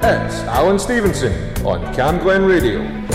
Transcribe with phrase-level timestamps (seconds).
[0.00, 1.32] and Alan Stevenson
[1.64, 3.09] on Cam Glen Radio.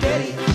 [0.00, 0.53] Daddy.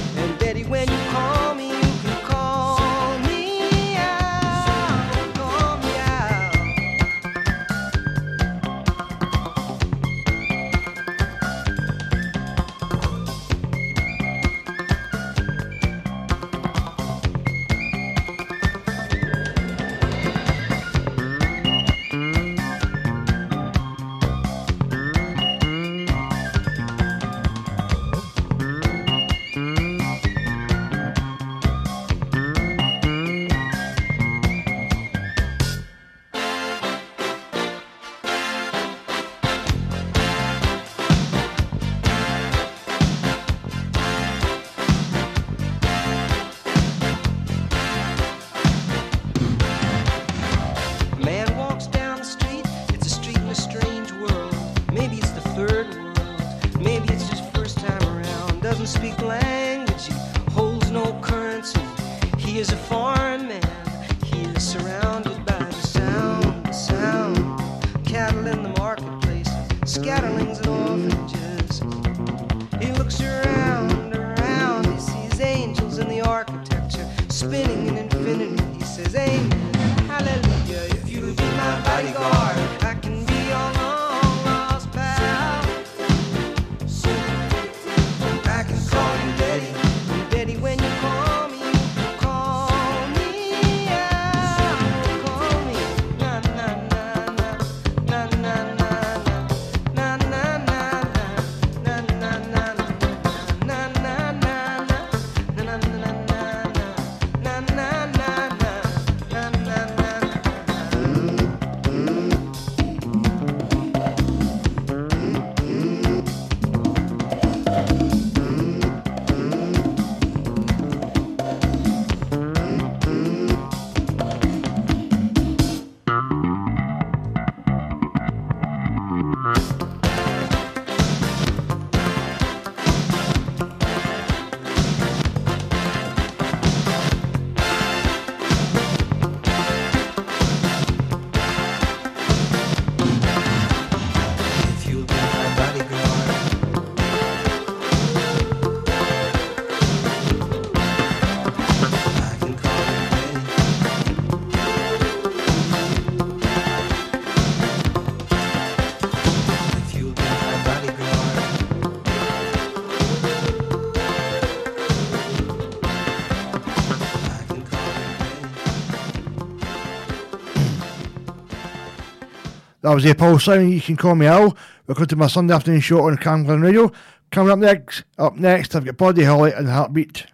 [172.89, 173.71] That was the Paul Simon.
[173.71, 174.57] You can call me Al.
[174.87, 176.91] Welcome to my Sunday afternoon show on Cam Glen Radio.
[177.29, 180.25] Coming up next, up next, I've got Buddy Holly and Heartbeat.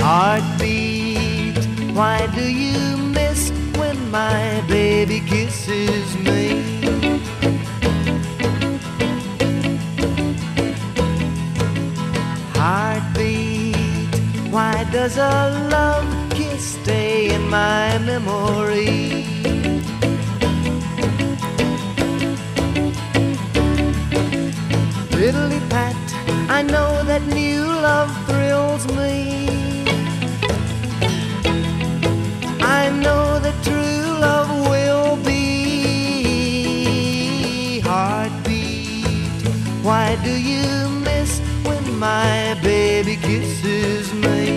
[0.00, 1.64] Heartbeat,
[1.94, 3.48] why do you miss
[3.78, 6.60] when my baby kisses me?
[12.52, 14.14] Heartbeat,
[14.50, 16.13] why does a love
[16.84, 19.24] stay in my memory?
[25.12, 25.96] Fiddly pat,
[26.58, 29.16] I know that new love thrills me.
[32.78, 35.40] I know that true love will be.
[37.80, 39.40] Heartbeat,
[39.88, 40.66] why do you
[41.08, 41.30] miss
[41.66, 44.53] when my baby kisses me?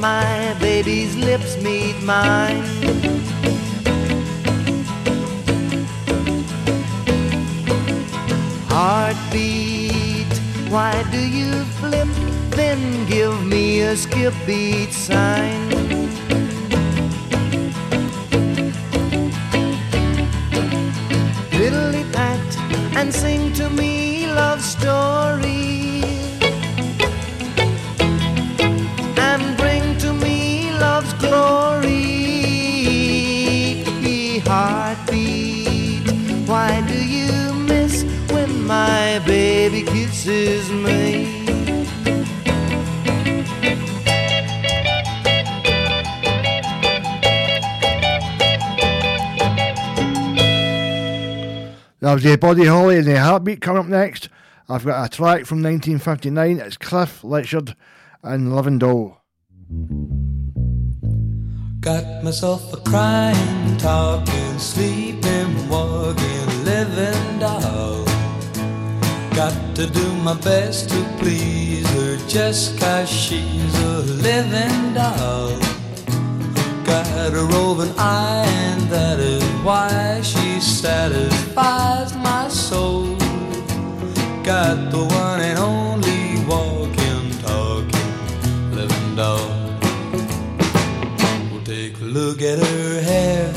[0.00, 2.64] My baby's lips meet mine?
[8.68, 10.32] Heartbeat,
[10.70, 12.08] why do you flip,
[12.50, 15.79] then give me a skip beat sign?
[52.14, 54.30] Was uh, Buddy Holly and the Heartbeat coming up next.
[54.68, 56.58] I've got a track from 1959.
[56.58, 57.76] It's Cliff Richard
[58.24, 59.18] and Doe.
[61.78, 68.04] Got myself a crying, talking, sleeping, walking, living doll.
[69.36, 75.56] Got to do my best to please her just 'cause she's a living doll.
[76.84, 83.16] Got a roving eye, and that is why she satisfies my soul.
[84.42, 89.50] Got the one and only walking, talking, living doll.
[91.50, 93.52] Well, take a look at her hair.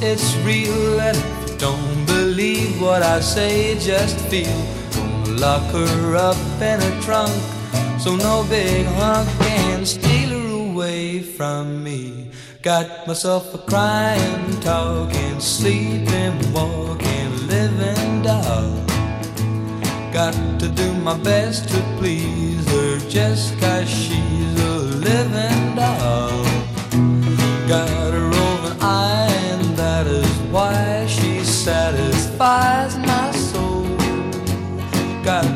[0.00, 4.64] It's real, and if you don't believe what I say, just feel.
[4.94, 7.32] Gonna lock her up in a trunk,
[8.00, 12.27] so no big hunk can steal her away from me.
[12.68, 18.68] Got myself a crying, talking, sleeping, walking, living doll.
[20.12, 24.76] Got to do my best to please her just 'cause she's a
[25.08, 26.44] living doll.
[27.66, 33.86] Got a roving eye, and that is why she satisfies my soul.
[35.24, 35.46] Got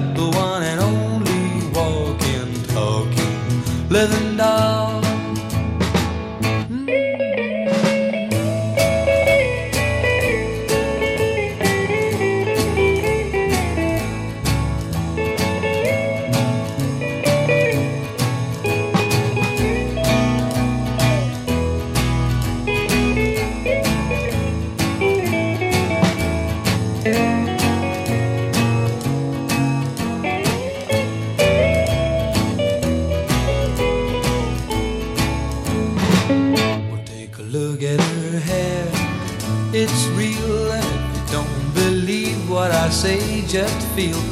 [42.92, 44.22] say, just feel.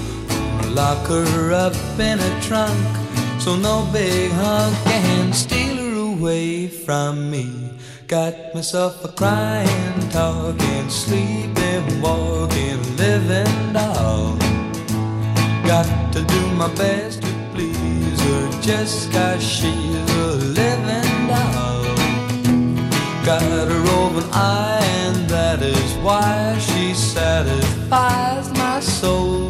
[0.74, 2.78] Lock her up in a trunk,
[3.40, 7.70] so no big hunk can steal her away from me.
[8.06, 14.36] Got myself a crying, talking, sleeping, walking, living doll.
[15.64, 21.84] Got to do my best to please her just 'cause she's a living doll.
[23.24, 28.29] Got a roving eye, and that is why she satisfies my
[29.00, 29.48] soul.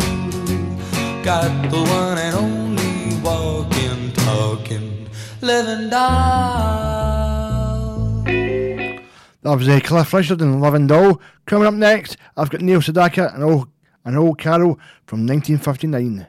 [1.24, 5.08] Got the one and only walking, talking,
[5.40, 7.10] living doll.
[9.42, 11.20] That was uh, Cliff Richard and the Loving Doll.
[11.46, 13.68] Coming up next, I've got Neil Sedaka and old,
[14.04, 16.28] an old Carol from 1959.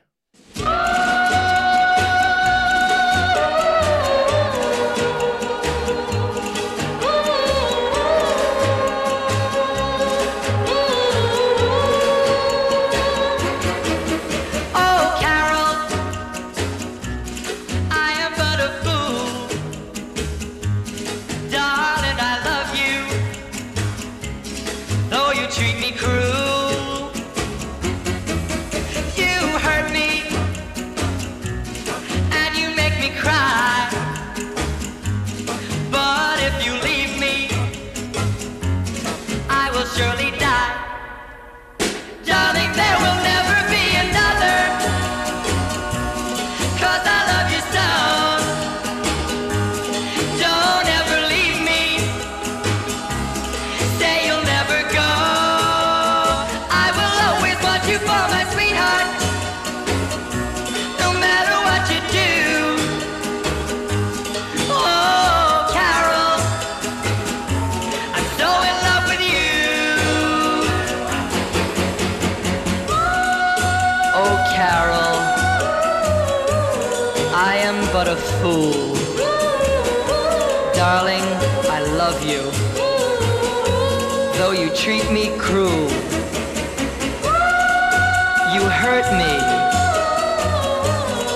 [89.12, 89.34] Me.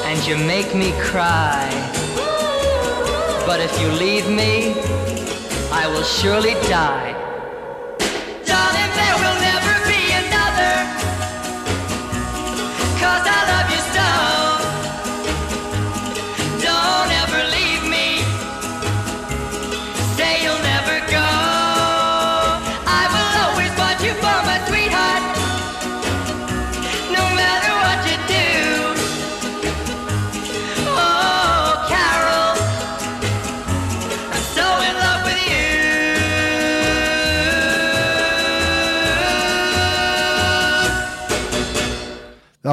[0.09, 1.69] And you make me cry.
[3.45, 4.73] But if you leave me,
[5.71, 7.14] I will surely die.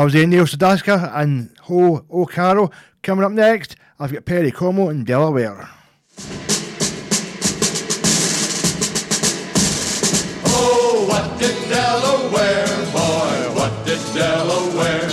[0.03, 2.73] That was Neil Sedaka and Ho O Caro.
[3.05, 5.69] Coming up next, I've got Perry Como in Delaware.
[10.45, 15.09] Oh, what did Delaware, boy, what did Delaware?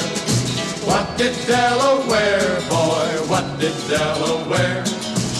[0.87, 4.88] What did Delaware, boy, what did Delaware?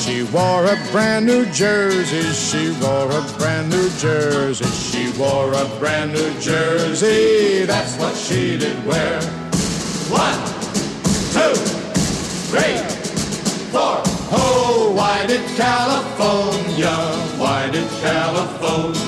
[0.10, 5.66] She wore a brand new jersey, she wore a brand new jersey, she wore a
[5.78, 9.22] brand new jersey, that's what she did wear.
[10.10, 10.42] One,
[11.30, 11.54] two,
[12.50, 12.78] three,
[13.70, 14.02] four.
[14.34, 16.96] Oh, why did California,
[17.38, 19.00] why did California,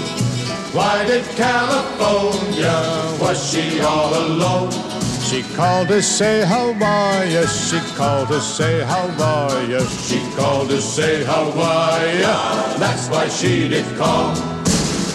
[0.71, 2.77] why did California,
[3.19, 4.90] was she all alone?
[5.31, 10.19] She called to say how are ya, she called to say how are ya, She
[10.35, 14.35] called to say how are ya, that's why she did call.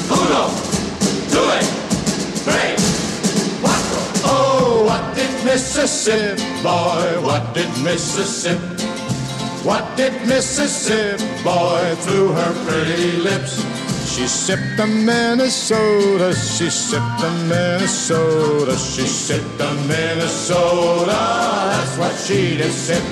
[0.08, 0.48] Uno,
[1.28, 1.52] two,
[2.48, 2.72] three,
[3.60, 4.00] cuatro.
[4.24, 8.86] Oh, what did Mississippi, boy, what did Mississippi,
[9.68, 13.85] what did Mississippi, boy, through her pretty lips?
[14.16, 22.56] She sipped the Minnesota, she sipped the Minnesota, she sipped the Minnesota, that's what she
[22.56, 23.02] did sip.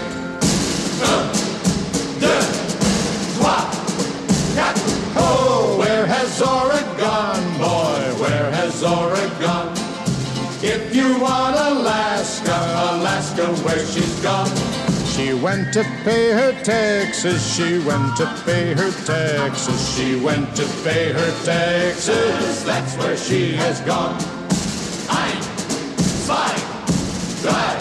[1.04, 1.28] Un,
[2.20, 2.40] deux,
[3.37, 3.68] trois.
[5.18, 9.40] Oh, where has Oregon, gone, boy, where has Oregon?
[9.42, 9.75] Gone?
[10.62, 12.56] If you want Alaska,
[12.94, 14.83] Alaska, where she's gone.
[15.14, 20.66] She went to pay her taxes, she went to pay her taxes, She went to
[20.83, 24.16] pay her taxes, that's where she has gone.
[25.09, 25.40] Ein,
[26.26, 26.52] zwei,
[27.42, 27.76] drei,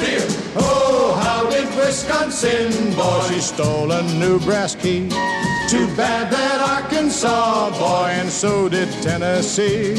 [0.00, 0.26] vier.
[0.56, 5.08] Oh, how did Wisconsin, boy, She stole a new brass key.
[5.68, 9.94] Too bad that Arkansas, boy, and so did Tennessee.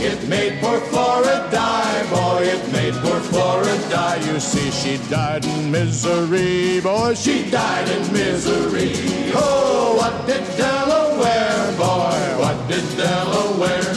[0.00, 4.16] It made poor Florida die, boy, it made poor Florida die.
[4.30, 7.14] You see, she died in misery, boy.
[7.14, 8.92] She died in misery.
[9.34, 13.94] Oh, what did Delaware, boy, what did Delaware?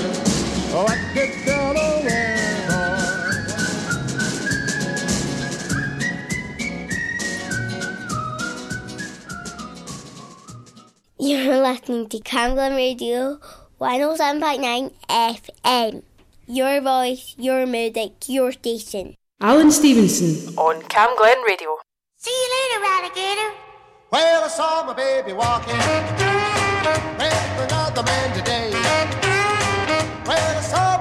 [0.74, 2.92] What did Delaware, boy?
[11.20, 13.40] You're listening to Camglen Radio
[13.82, 16.04] 107.9 FM.
[16.46, 19.16] Your voice, your music, your station.
[19.42, 21.78] Alan Stevenson on Cam Glen Radio.
[22.18, 23.58] See you later, alligator.
[24.12, 25.74] Well, I saw my baby walking
[27.18, 28.70] with another man today.
[30.30, 31.01] Well, I saw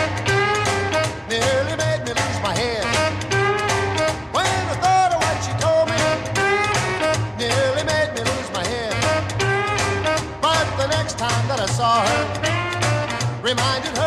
[13.43, 14.00] reminded her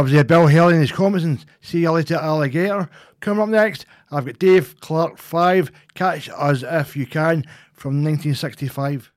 [0.00, 2.88] Was uh, Bill Haley and his Comets and see you later, alligator.
[3.20, 9.10] Coming up next, I've got Dave Clark 5, Catch Us If You Can, from 1965.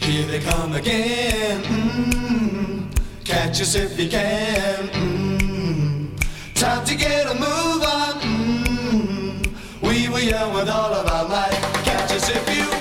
[0.00, 1.62] Here they come again.
[1.62, 4.88] mm Catch us if you can.
[4.88, 8.20] mm Time to get a move on.
[8.20, 9.46] mm
[9.82, 11.52] We were young with all of our might.
[11.84, 12.71] Catch us if you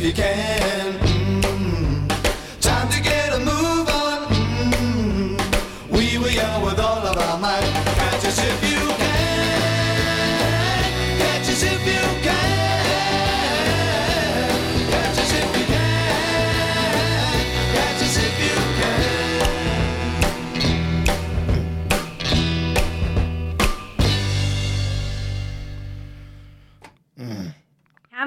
[0.00, 0.98] if you can.
[1.00, 2.08] mm
[2.60, 4.28] Time to get a move on.
[4.32, 5.36] mm
[5.90, 7.60] We were young with all of our might.
[7.98, 9.58] Catch us if you can.
[11.22, 12.48] Catch us if you can.
[14.90, 16.54] Catch us if you can.
[17.74, 19.08] Catch us if you can.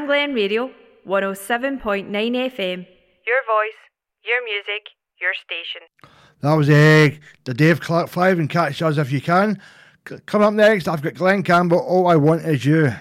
[0.05, 0.69] Glen Radio,
[1.07, 2.85] 107.9 FM.
[3.25, 3.79] Your voice,
[4.23, 4.89] your music,
[5.19, 5.81] your station.
[6.41, 7.09] That was uh,
[7.45, 9.61] the Dave Clark 5 and Catch Us If You Can.
[10.07, 12.93] C- coming up next, I've got Glen Campbell, All I Want Is You.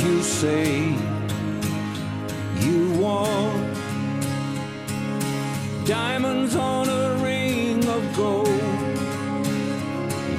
[0.00, 0.88] You say
[2.60, 3.61] you want
[5.84, 8.48] diamonds on a ring of gold.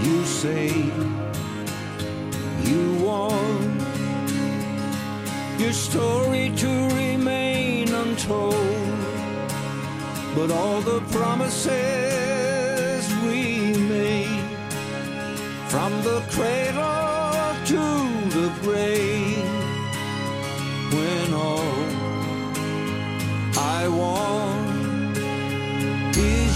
[0.06, 0.70] You say
[2.64, 3.82] you want
[5.60, 8.54] your story to remain untold.
[10.36, 11.72] But all the promises
[13.26, 14.58] we made
[15.68, 17.34] from the cradle
[17.66, 17.84] to
[18.38, 19.48] the grave
[20.92, 21.86] when all
[23.58, 24.63] I want
[26.18, 26.54] is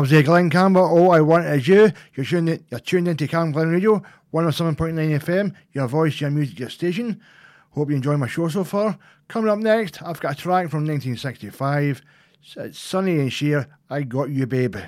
[0.00, 0.80] I'm Glen Campbell.
[0.80, 1.92] All I want is you.
[2.14, 6.30] You're tuned in, you're tuned in to Cam Glen Radio, 107.9 FM, your voice, your
[6.30, 7.20] music, your station.
[7.72, 8.98] Hope you enjoy my show so far.
[9.28, 12.00] Coming up next, I've got a track from 1965.
[12.56, 14.80] It's Sonny and Cher, I Got You Baby.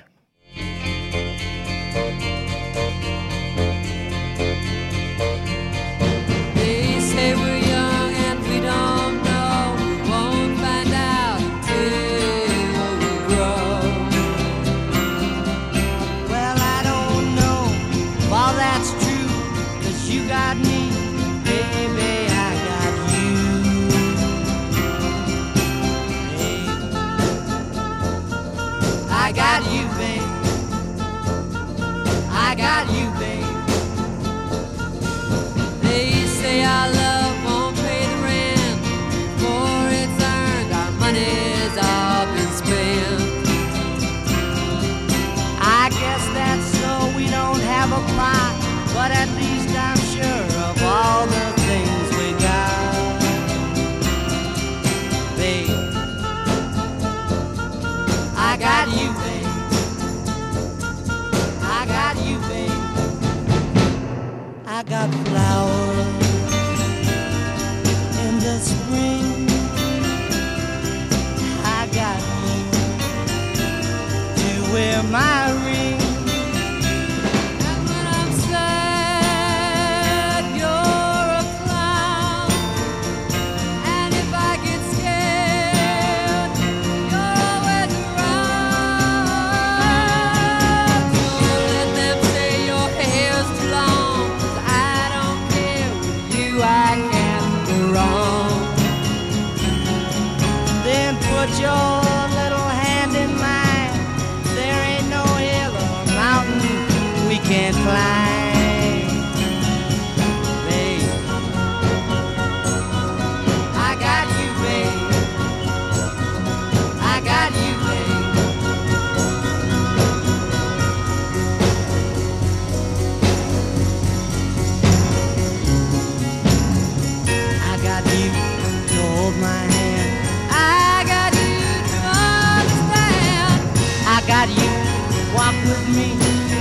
[135.33, 136.52] walk with me.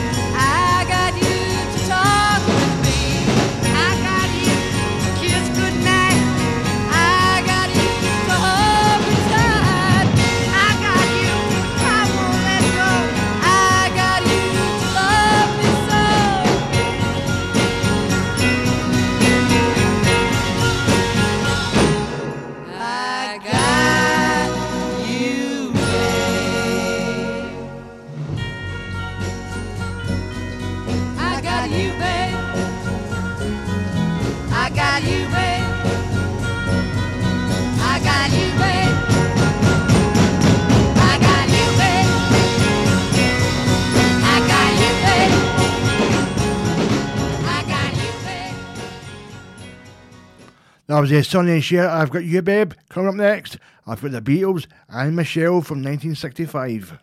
[51.02, 51.88] was a Sonny and Cher.
[51.88, 52.74] I've got you, babe.
[52.88, 56.96] Coming up next, I've got the Beatles and Michelle from 1965.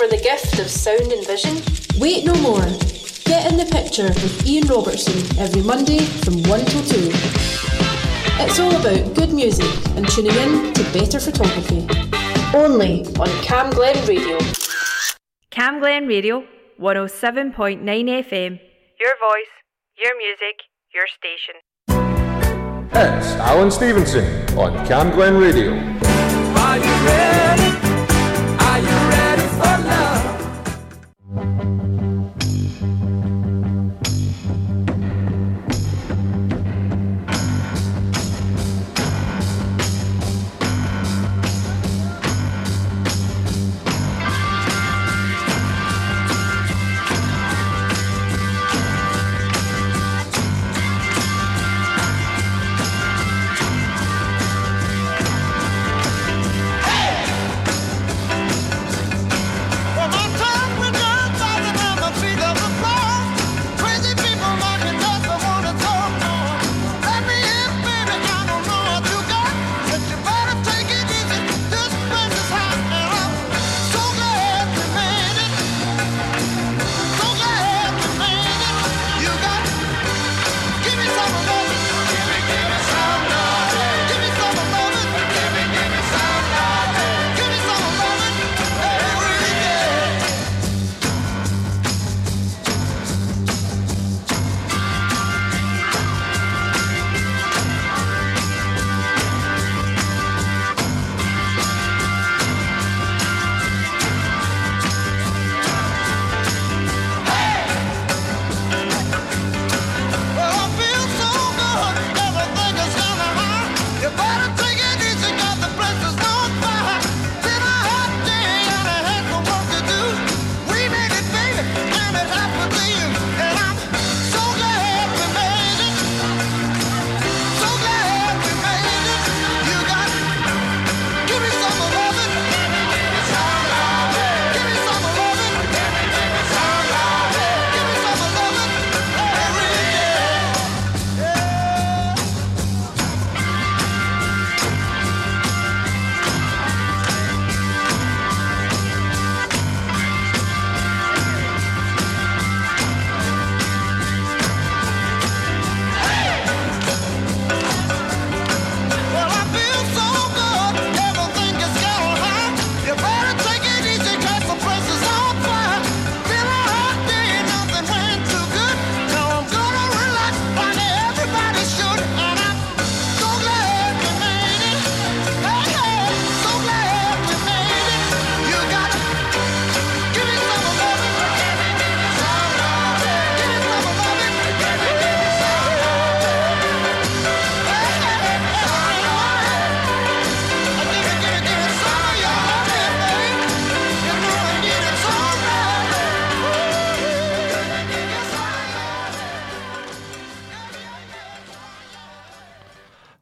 [0.00, 1.60] for the gift of sound and vision.
[2.00, 2.64] Wait no more.
[3.28, 7.10] Get in the picture with Ian Robertson every Monday from 1 till 2.
[8.40, 11.86] It's all about good music and tuning in to better photography.
[12.56, 14.38] Only on Cam Glen Radio.
[15.50, 16.46] Cam Glen Radio,
[16.80, 18.58] 107.9 FM.
[18.98, 19.52] Your voice,
[19.98, 21.56] your music, your station.
[22.94, 24.24] It's Alan Stevenson
[24.56, 26.00] on Cam Glen Radio.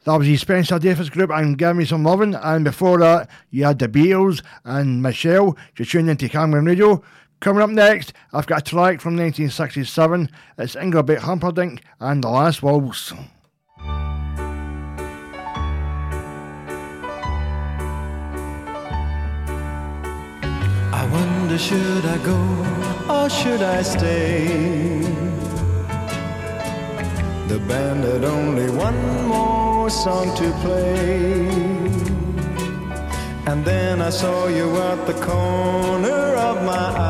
[0.09, 2.35] That was the Spencer Davis group and Give Me Some Lovin'.
[2.35, 5.55] And before that, you had the Beatles and Michelle.
[5.77, 7.03] You're tuned into Cam Glen Radio.
[7.40, 10.31] Coming up next, I've got a track from 1967.
[10.57, 13.12] It's Engelbert Humperdinck and The Last Waltz.
[20.90, 22.38] I wonder should I go
[23.12, 25.03] or should I stay?
[27.49, 31.48] The band had only one more song to play.
[33.46, 37.08] And then I saw you at the corner of my eye.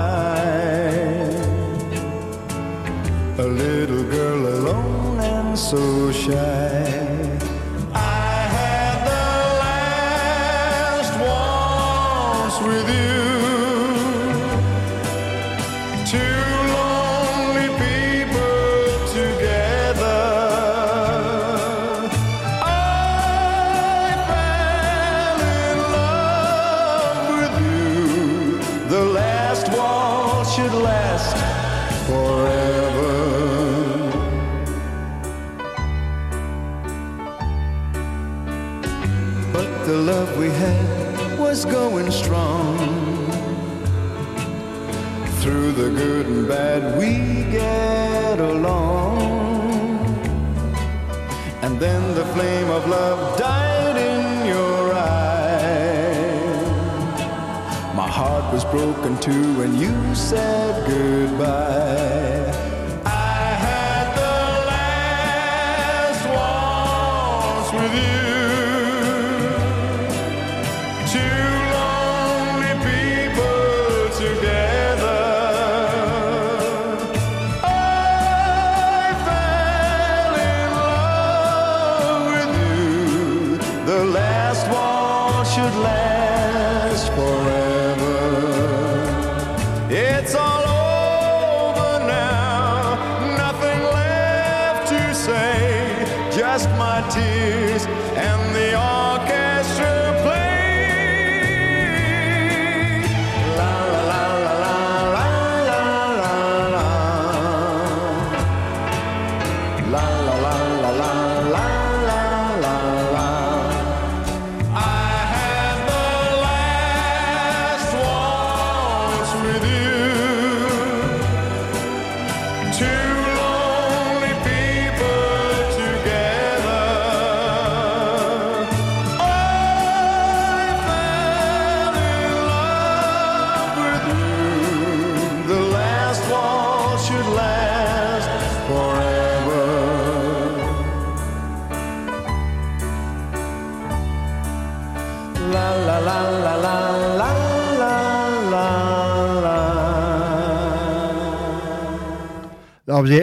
[52.38, 56.62] Flame of love died in your eye.
[57.96, 62.07] My heart was broken too when you said goodbye.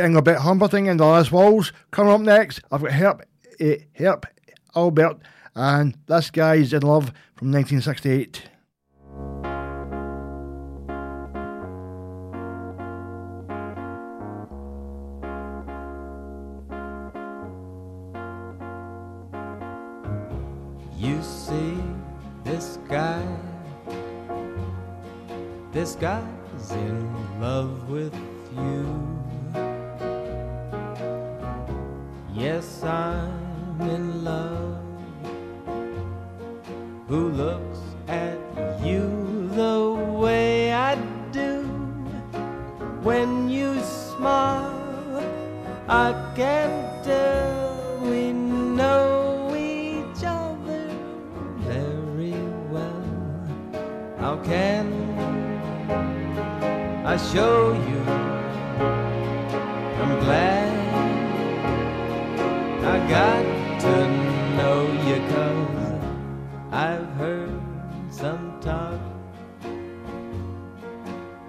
[0.06, 1.72] Was the Engelbert Humperdinck and the Last Waltz.
[1.90, 3.24] Coming up next, I've got Herb,
[3.60, 4.28] uh, Herb
[4.76, 5.20] Alpert,
[5.56, 8.44] and this guy's in love from 1968.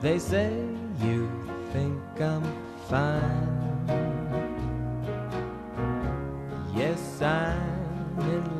[0.00, 0.52] They say
[1.02, 1.28] you
[1.72, 2.44] think I'm
[2.88, 3.56] fine.
[6.74, 8.55] Yes, I'm in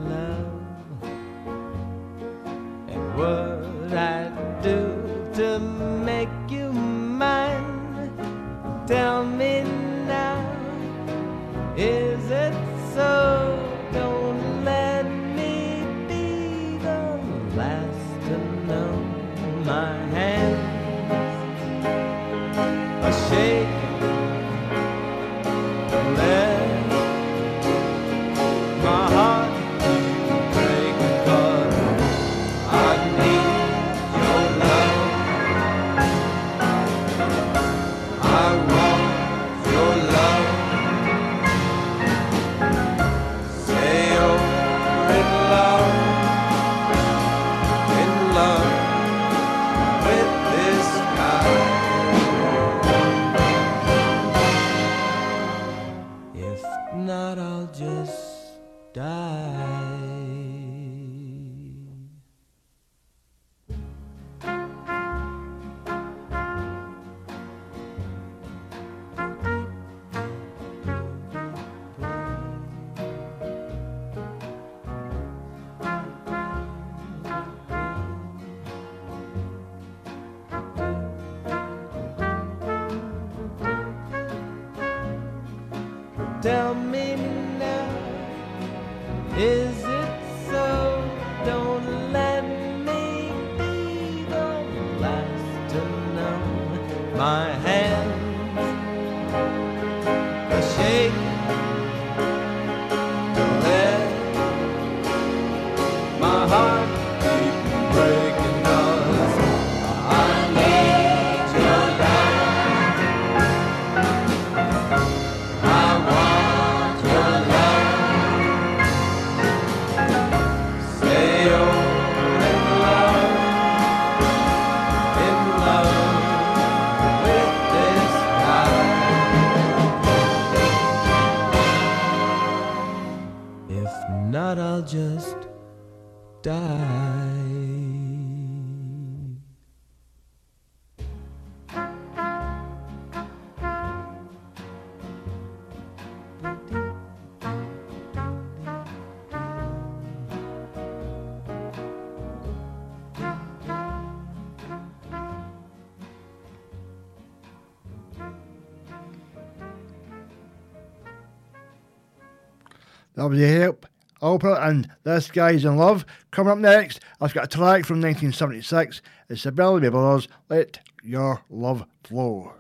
[163.33, 163.87] of the Herb
[164.23, 166.07] Alpert and This Guy's in Love.
[166.31, 169.03] Coming up next, I've got a track from 1976.
[169.29, 172.55] It's the Bellamy Brothers, Let Your Love Flow.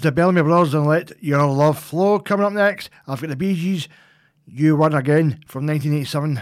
[0.00, 2.18] the Bellamy Brothers and Let Your Love Flow.
[2.18, 3.88] Coming up next, I've got the Bee Gees,
[4.46, 6.40] You Won Again from 1987.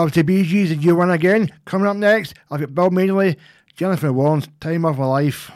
[0.00, 1.50] obviously Bee Gees and You Run Again.
[1.66, 3.36] Coming up next, I've got Bill Medley,
[3.76, 5.50] Jennifer Warnes Time of My Life.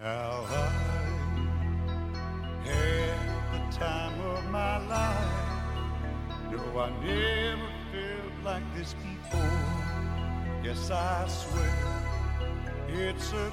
[0.00, 0.72] Now I
[2.64, 5.16] the time of my life.
[6.50, 9.40] No, I never felt like this before.
[10.64, 12.02] Yes, I swear
[12.88, 13.50] it's a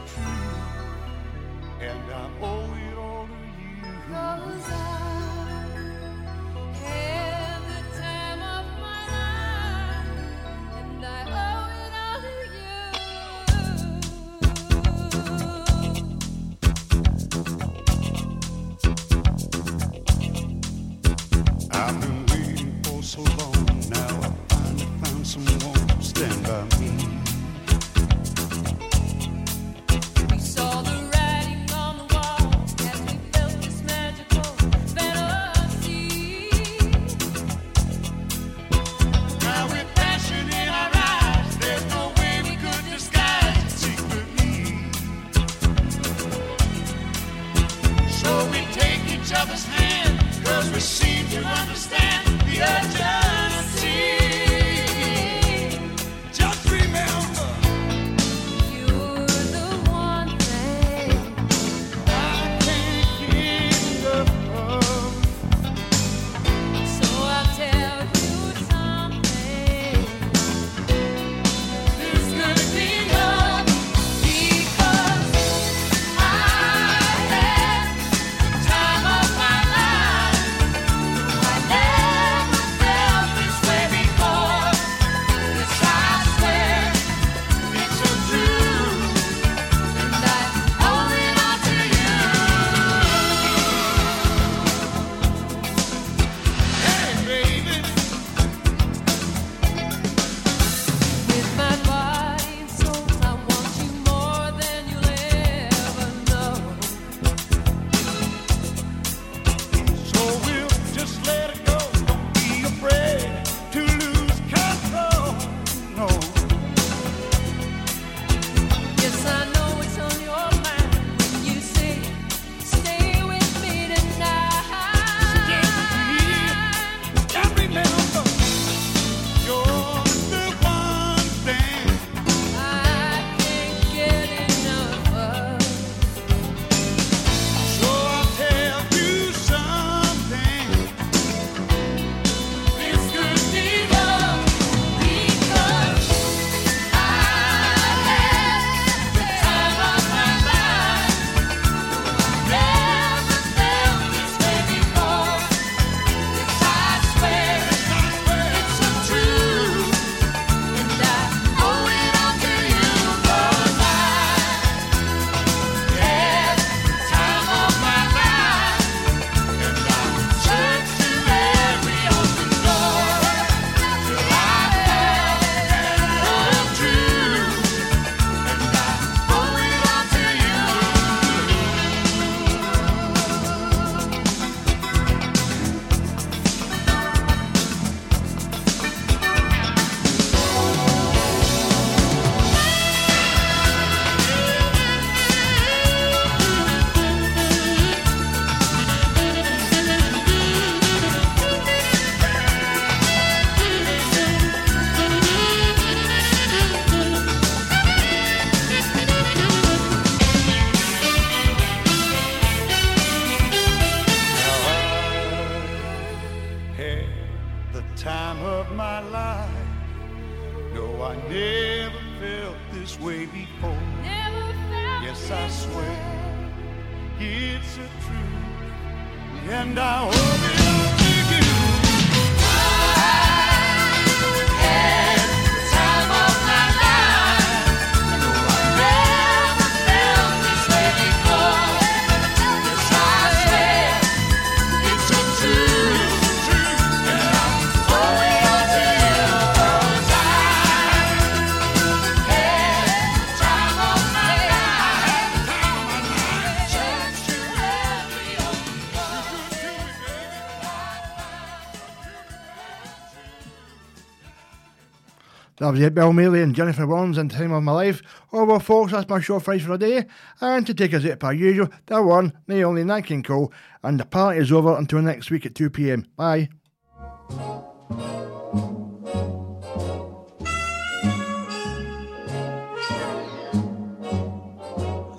[265.70, 268.02] That was it, Bill Medley and Jennifer Warnes in Time of My Life.
[268.34, 270.06] Oh well, folks, that's my show for the day.
[270.42, 273.54] And to take us up per usual, the one, the only Nat King Cole.
[273.84, 276.08] And the party is over until next week at 2 pm.
[276.16, 276.50] Bye.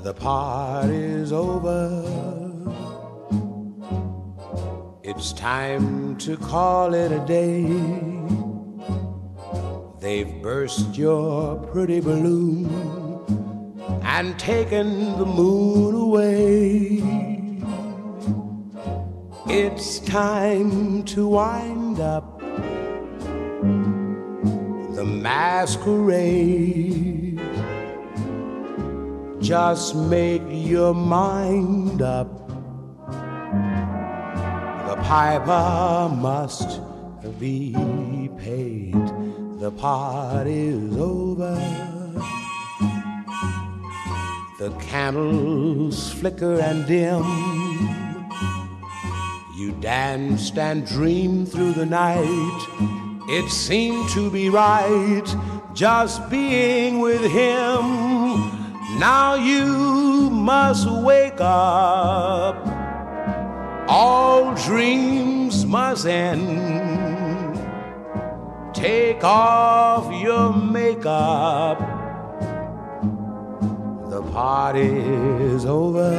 [0.03, 2.03] The party's over.
[5.05, 8.20] It's time to call it a day.
[10.01, 12.71] They've burst your pretty balloon
[14.03, 17.03] and taken the moon away.
[19.47, 22.41] It's time to wind up
[24.95, 27.39] the masquerade.
[29.41, 32.49] Just make your mind up.
[34.89, 36.81] The piper must
[37.39, 39.00] be paid.
[39.61, 41.55] The party's over.
[44.59, 47.23] The candles flicker and dim.
[49.55, 52.67] You danced and dreamed through the night.
[53.29, 55.27] It seemed to be right
[55.75, 57.83] just being with him.
[58.99, 62.57] Now you must wake up.
[63.91, 66.90] All dreams must end.
[68.81, 71.79] Take off your makeup.
[74.09, 76.15] The party's over.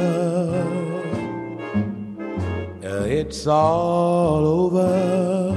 [2.84, 5.56] Uh, It's all over,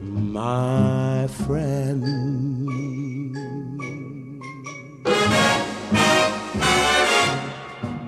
[0.00, 2.04] my friend.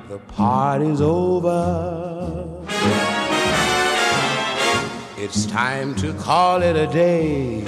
[0.08, 2.49] The party's over.
[5.22, 7.60] It's time to call it a day.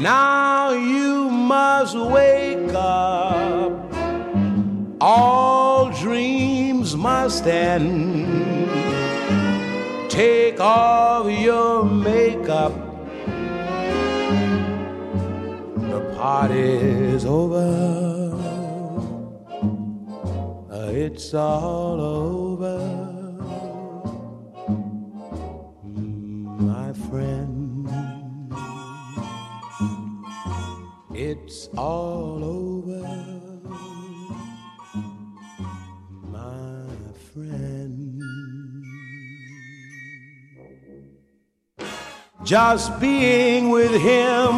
[0.00, 3.94] Now you must wake up.
[5.00, 8.68] All dreams must end.
[10.10, 12.74] Take off your makeup.
[15.76, 18.21] The party's over.
[21.14, 22.78] It's all over.
[26.58, 27.86] My friend.
[31.12, 33.06] It's all over,
[36.30, 36.86] my
[37.34, 38.22] friend.
[42.42, 44.50] Just being with him,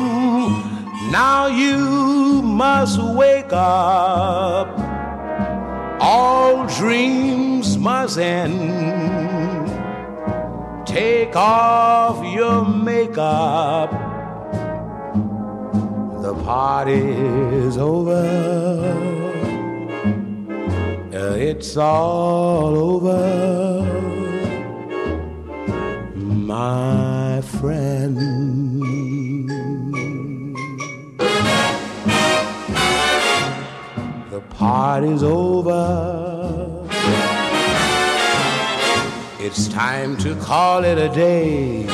[1.10, 4.83] now you must wake up.
[6.06, 8.60] All dreams must end.
[10.86, 13.90] Take off your makeup.
[16.20, 18.22] The party's over.
[21.10, 23.24] Uh, It's all over,
[26.14, 28.33] my friend.
[34.50, 36.80] Party's over.
[39.38, 41.84] It's time to call it a day.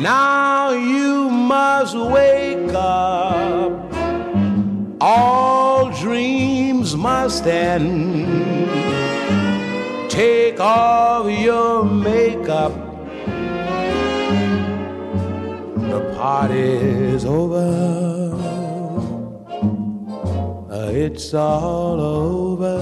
[0.00, 3.72] Now you must wake up.
[5.00, 8.70] All dreams must end.
[10.10, 12.93] Take off your makeup.
[16.24, 17.68] Party's over.
[20.70, 22.78] Uh, It's all over.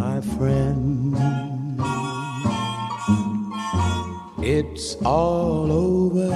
[0.00, 1.14] My friend.
[4.56, 6.30] It's all over,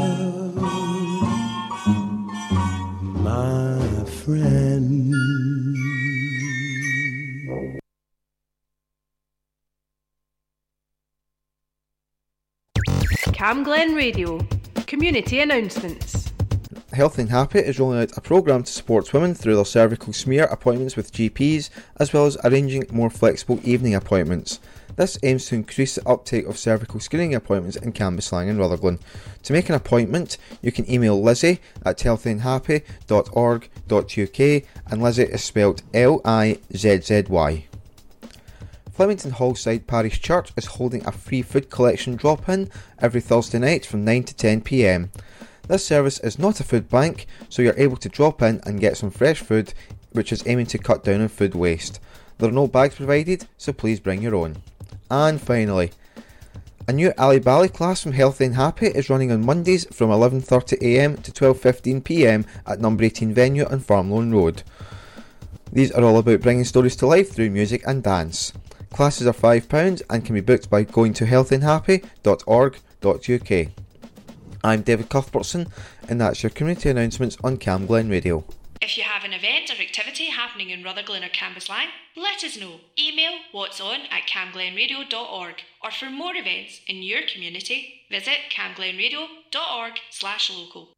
[13.65, 14.39] Glen Radio.
[14.87, 16.33] Community announcements.
[16.93, 20.45] Healthy and Happy is rolling out a programme to support women through their cervical smear
[20.45, 24.61] appointments with GPs, as well as arranging more flexible evening appointments.
[24.97, 28.99] This aims to increase the uptake of cervical screening appointments in Cambuslang and Rutherglen.
[29.43, 37.67] To make an appointment, you can email Lizzy at healthyandhappy.org.uk and Lizzy is spelled L-I-Z-Z-Y.
[38.97, 43.85] Flemington Hallside Parish Church is holding a free food collection drop in every Thursday night
[43.85, 45.11] from 9 to 10 pm.
[45.69, 48.97] This service is not a food bank, so you're able to drop in and get
[48.97, 49.75] some fresh food,
[50.13, 52.01] which is aiming to cut down on food waste.
[52.39, 54.57] There are no bags provided, so please bring your own.
[55.11, 55.91] And finally,
[56.89, 61.23] A new Ali Bali class from Healthy and Happy is running on Mondays from 11.30am
[61.23, 64.63] to 12.15pm at number 18 venue on Farmeloan Road.
[65.71, 68.55] These are all about bringing stories to life through music and dance.
[68.91, 73.73] Classes are £5 and can be booked by going to healthyandhappy.org.uk.
[74.65, 75.67] I'm David Cuthbertson
[76.09, 78.45] and that's your community announcements on Cam Glen Radio.
[78.81, 82.81] If you have an event or activity happening in Rutherglen or Cambuslang, let us know.
[82.99, 90.51] Email what's on at camglenradio.org or for more events in your community, visit camglenradio.org slash
[90.51, 90.96] local.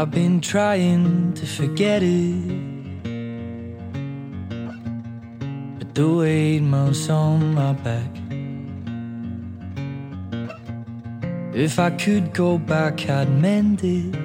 [0.00, 3.02] I've been trying to forget it.
[5.78, 8.10] But the weight mounts on my back.
[11.54, 14.16] If I could go back, I'd mend it.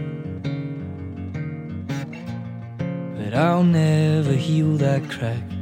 [3.17, 5.54] But I'll never heal that crack.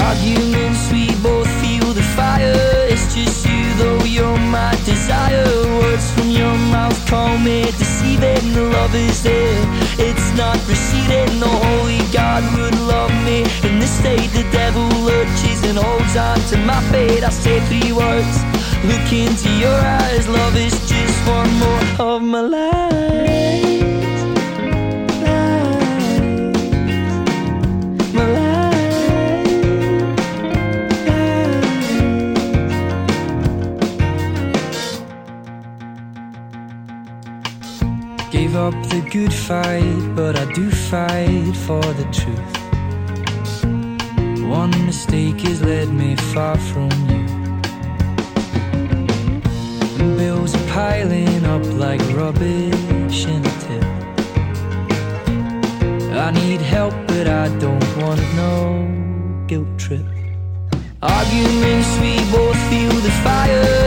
[0.00, 2.54] Arguments, we both feel the fire.
[2.88, 5.44] It's just you, though you're my desire.
[5.80, 8.52] Words from your mouth call me deceiving.
[8.52, 9.62] The love is there,
[9.98, 11.40] it's not receding.
[11.40, 13.38] The holy God would love me.
[13.68, 17.24] In this state, the devil lurches and holds on to my fate.
[17.24, 18.34] I say three words,
[18.84, 20.28] look into your eyes.
[20.28, 22.87] Love is just one more of my life.
[38.58, 42.54] Up the good fight, but I do fight for the truth.
[44.42, 47.24] One mistake has led me far from you.
[50.16, 53.84] Bills are piling up like rubbish in a tip.
[56.26, 58.54] I need help, but I don't want no
[59.46, 60.06] guilt trip.
[61.00, 63.78] Arguments, we both feel the fire.